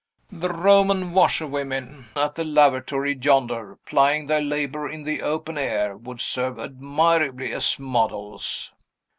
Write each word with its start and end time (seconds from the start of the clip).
The 0.31 0.49
Roman 0.49 1.11
washerwomen 1.13 2.07
at 2.15 2.33
the 2.33 2.43
lavatory 2.43 3.13
yonder, 3.15 3.77
plying 3.85 4.25
their 4.25 4.41
labor 4.41 4.89
in 4.89 5.03
the 5.03 5.21
open 5.21 5.59
air, 5.59 5.95
would 5.95 6.21
serve 6.21 6.57
admirably 6.57 7.51
as 7.53 7.77
models." 7.79 8.73